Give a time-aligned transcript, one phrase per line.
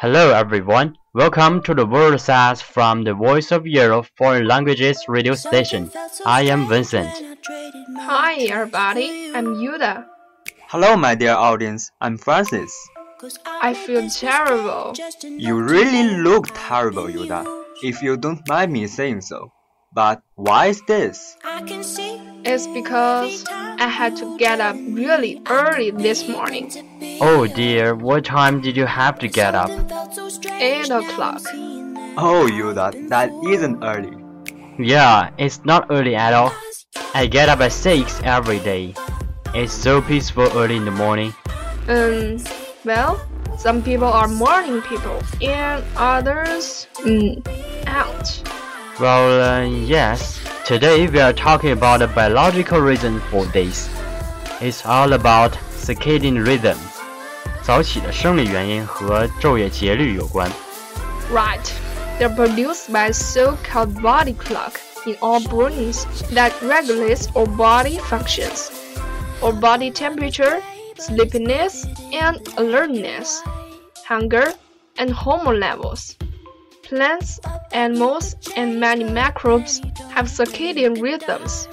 [0.00, 5.34] Hello everyone, welcome to the World Says from the Voice of Europe Foreign Languages radio
[5.34, 5.90] station.
[6.24, 7.10] I am Vincent.
[7.98, 9.32] Hi, everybody.
[9.34, 10.06] I'm Yuda.
[10.68, 11.90] Hello, my dear audience.
[12.00, 12.72] I'm Francis.
[13.46, 14.94] I feel terrible.
[15.22, 19.52] You really look terrible, Yuda, if you don't mind me saying so.
[19.92, 21.36] But why is this?
[21.44, 26.70] It's because I had to get up really early this morning.
[27.20, 29.70] Oh dear, what time did you have to get up?
[29.70, 31.42] 8 o'clock.
[32.16, 34.14] Oh, Yuda, that isn't early.
[34.78, 36.52] Yeah, it's not early at all.
[37.14, 38.94] I get up at 6 every day.
[39.54, 41.34] It's so peaceful early in the morning.
[41.88, 42.36] Um,
[42.85, 43.19] well,
[43.57, 47.41] some people are morning people and others, mm,
[47.87, 48.43] aren't.
[48.99, 50.39] Well, uh, yes.
[50.65, 53.89] Today we are talking about the biological reason for this.
[54.61, 56.77] It's all about circadian rhythm.
[57.63, 60.51] 早起的生理原因和昼夜节律有关。
[61.31, 61.71] Right.
[62.19, 68.69] They're produced by a so-called body clock in our brains that regulates our body functions,
[69.41, 70.61] our body temperature,
[70.97, 73.41] sleepiness and alertness,
[74.05, 74.53] hunger
[74.97, 76.15] and hormone levels.
[76.83, 77.39] Plants,
[77.71, 79.81] animals, and many microbes
[80.13, 81.65] have circadian rhythms.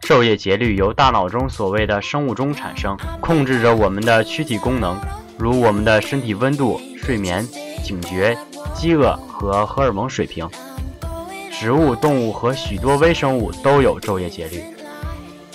[0.00, 4.98] 昼夜节律由大脑中所谓的生物钟产生，控制着我们的躯体功能，
[5.38, 7.46] 如我们的身体温度、睡眠、
[7.84, 8.36] 警觉、
[8.74, 10.48] 饥饿和荷尔蒙水平。
[11.52, 14.64] 植物、动物和许多微生物都有昼夜节律。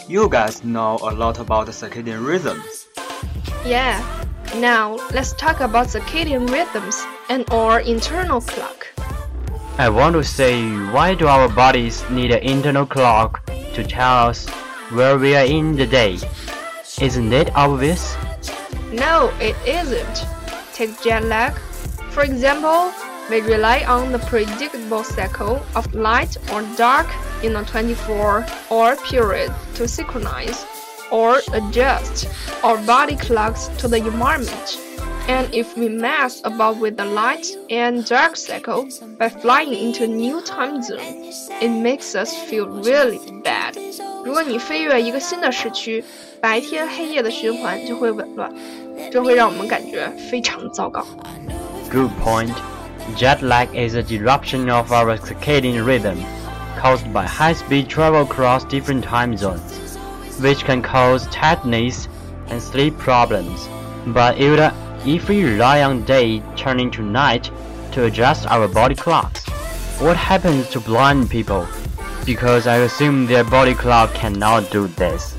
[0.07, 2.85] You guys know a lot about circadian rhythms.
[3.64, 4.00] Yeah.
[4.56, 8.86] Now let's talk about circadian rhythms and our internal clock.
[9.78, 14.48] I want to say, why do our bodies need an internal clock to tell us
[14.91, 16.19] where we are in the day?
[17.00, 18.16] Isn't it obvious?
[18.92, 20.26] No, it isn't.
[20.75, 21.54] Take jet lag.
[22.10, 22.92] For example,
[23.30, 27.06] we rely on the predictable cycle of light or dark
[27.44, 30.66] in a 24 hour period to synchronize
[31.12, 32.28] or adjust
[32.63, 34.79] our body clocks to the environment.
[35.28, 38.88] And if we mess about with the light and dark cycle
[39.18, 43.75] by flying into a new time zone, it makes us feel really bad.
[44.23, 46.03] 如果你飞越一个新的时区，
[46.40, 48.51] 白天黑夜的循环就会紊乱，
[49.12, 51.03] 这会让我们感觉非常糟糕。
[51.91, 52.53] Good point.
[53.16, 56.18] Jet lag is a disruption of our circadian rhythm
[56.79, 59.59] caused by high-speed travel across different time zones,
[60.41, 62.09] which can cause tiredness
[62.49, 63.69] and sleep problems.
[64.06, 67.51] But if, we rely on day turning to night
[67.93, 69.47] to adjust our body clocks,
[70.01, 71.66] what happens to blind people?
[72.25, 75.37] Because I assume their body clock cannot do this.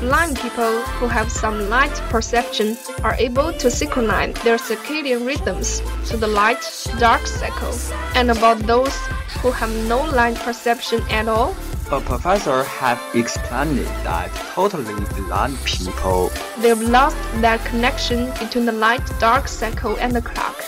[0.00, 6.16] Blind people who have some light perception are able to synchronize their circadian rhythms to
[6.16, 6.62] the light
[7.00, 7.74] dark cycle.
[8.14, 8.96] And about those
[9.40, 11.54] who have no light perception at all,
[11.90, 19.00] A professor have explained that totally blind people they've lost that connection between the light
[19.18, 20.60] dark cycle and the clock.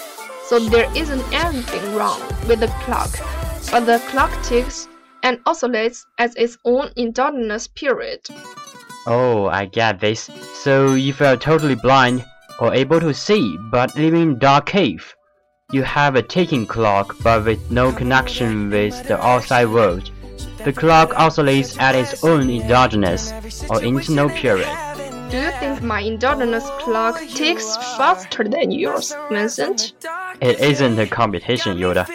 [0.46, 3.10] So there isn't anything wrong with the clock,
[3.70, 4.88] but the clock ticks
[5.22, 8.20] and oscillates at its own endogenous period.
[9.06, 10.30] Oh, I get this.
[10.54, 12.24] So if you are totally blind
[12.60, 15.14] or able to see but living in dark cave,
[15.72, 20.10] You have a ticking clock but with no connection with the outside world.
[20.64, 23.32] The clock oscillates at its own endogenous
[23.70, 24.68] or internal period.
[25.30, 29.92] Do you think my endogenous clock ticks faster than yours, Vincent?
[30.42, 32.06] It isn't a competition, Yoda.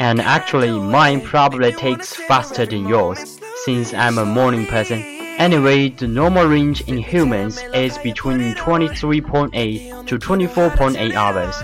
[0.00, 5.02] And actually, mine probably takes faster than yours, since I'm a morning person.
[5.38, 11.56] Anyway, the normal range in humans is between 23.8 to 24.8 hours.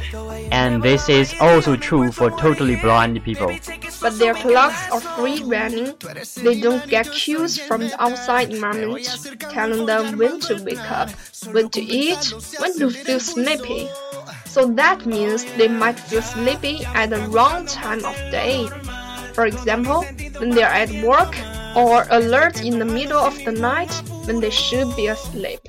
[0.50, 3.56] And this is also true for totally blind people.
[4.00, 5.94] But their clocks are free running.
[6.42, 9.06] They don't get cues from the outside environment
[9.50, 11.10] telling them when to wake up,
[11.52, 13.88] when to eat, when to feel sleepy.
[14.46, 18.68] So that means they might feel sleepy at the wrong time of day.
[19.34, 20.04] For example,
[20.38, 21.36] when they're at work
[21.76, 23.92] or alert in the middle of the night
[24.29, 25.59] when they should be asleep.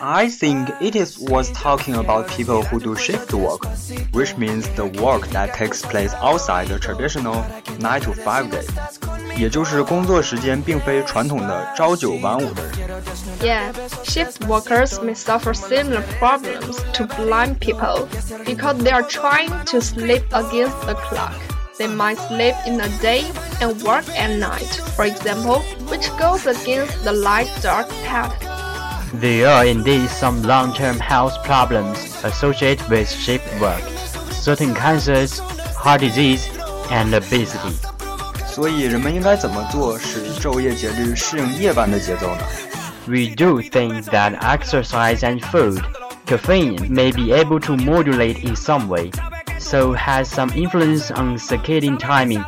[0.00, 3.64] I think it is was talking about people who do shift work,
[4.12, 7.44] which means the work that takes place outside the traditional
[7.78, 8.66] 9 to 5 day.
[9.36, 13.02] 也就是工作时间并非传统的朝九晚五的人。
[13.40, 13.72] Yeah,
[14.04, 18.06] shift workers may suffer similar problems to blind people
[18.44, 21.34] because they are trying to sleep against the clock.
[21.78, 23.24] They might sleep in the day
[23.60, 28.48] and work at night, for example, which goes against the light-dark pattern.
[29.20, 33.82] There are indeed some long-term health problems associated with shift work,
[34.30, 35.40] certain cancers,
[35.74, 36.48] heart disease,
[36.90, 37.76] and obesity.
[38.46, 42.42] 所以人们应该怎么做使昼夜节律适应夜班的节奏呢？
[43.06, 45.82] We do think that exercise and food,
[46.26, 49.10] caffeine may be able to modulate in some way
[49.58, 52.44] so has some influence on circadian timing,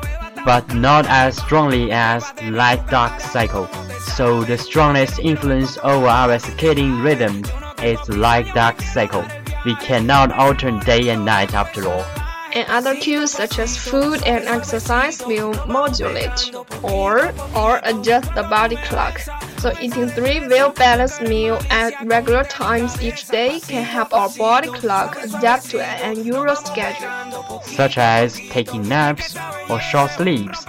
[0.47, 3.67] but not as strongly as light-dark cycle.
[4.15, 7.43] So the strongest influence over our circadian rhythm
[7.83, 9.25] is light-dark cycle.
[9.65, 12.05] We cannot alter day and night after all
[12.53, 18.77] and other cues such as food and exercise will modulate or or adjust the body
[18.87, 19.19] clock.
[19.59, 25.17] So eating three well-balanced meals at regular times each day can help our body clock
[25.23, 27.61] adapt to an unusual schedule.
[27.63, 29.35] Such as taking naps
[29.69, 30.65] or short sleeps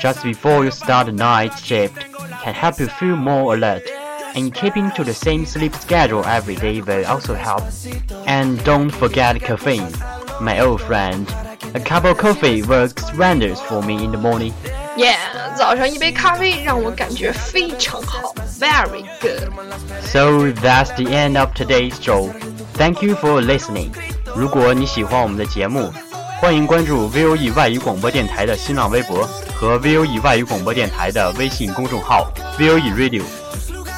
[0.00, 1.96] just before you start the night shift
[2.42, 3.82] can help you feel more alert
[4.34, 7.64] and keeping to the same sleep schedule every day will also help.
[8.26, 9.90] And don't forget caffeine
[10.40, 11.26] my old friend.
[11.74, 14.52] A cup of coffee works wonders for me in the morning.
[14.96, 19.50] Yeah, 早上一杯咖啡让我感觉非常好，very good.
[20.02, 22.30] So that's the end of today's show.
[22.74, 23.90] Thank you for listening.
[24.34, 25.92] 如果你喜欢我们的节目，
[26.40, 33.22] 欢迎关注 VOE 外语广播电台的新浪微博和 VOE 外语广播电台的微信公众号 VOE Radio。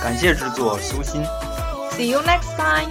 [0.03, 1.25] 感谢制作苏欣。
[1.93, 2.91] See you next time.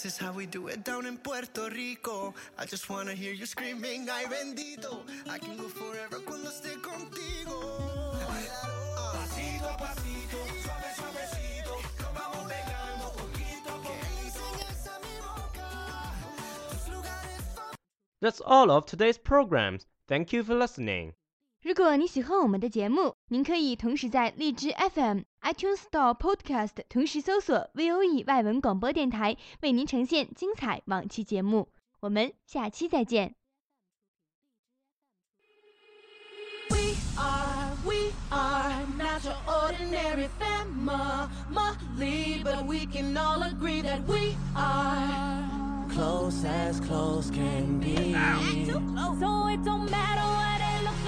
[0.00, 2.32] This is how we do it down in Puerto Rico.
[2.56, 5.00] I just wanna hear you screaming, ay bendito.
[5.28, 8.14] I can go forever cuando esté contigo.
[9.12, 14.42] Pasito a pasito, suave suavecito, nos vamos pegando poquito a poquito.
[18.20, 19.84] That's all of today's programs.
[20.06, 21.14] Thank you for listening.
[21.60, 31.68] 如果你喜欢我们的节目，您可以同时在荔枝 FM、iTunes Store、Podcast 同时搜索 VOE 外文广播电台，为您呈现精彩往期节目。
[32.00, 33.34] 我们下期再见。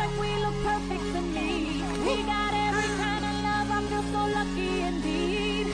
[0.01, 1.49] like we look perfect to me.
[2.07, 5.67] We got every kind of love, I feel so lucky indeed.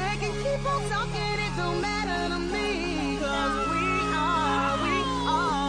[0.00, 3.18] They can keep on talking, it don't matter to me.
[3.20, 3.84] Cause we
[4.24, 4.96] are, we
[5.28, 5.68] are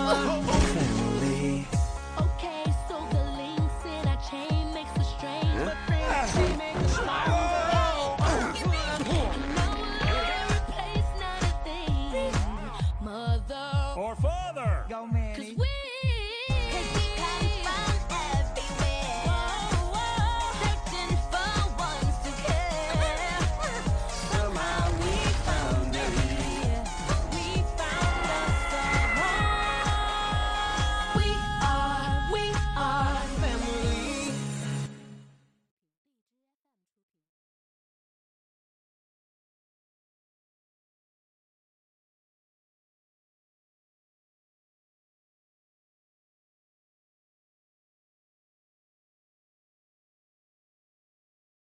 [13.98, 14.86] Or father!
[14.88, 15.36] Go, Manny.
[15.36, 15.89] Cause we